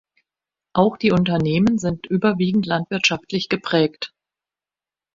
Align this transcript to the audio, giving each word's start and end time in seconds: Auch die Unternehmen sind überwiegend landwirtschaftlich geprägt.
Auch 0.73 0.97
die 0.97 1.11
Unternehmen 1.11 1.77
sind 1.77 2.07
überwiegend 2.07 2.65
landwirtschaftlich 2.65 3.49
geprägt. 3.49 4.15